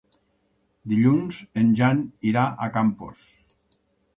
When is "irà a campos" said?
2.33-3.29